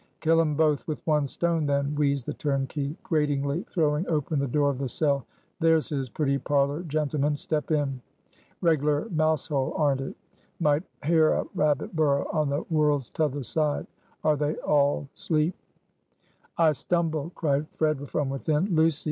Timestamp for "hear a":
11.05-11.45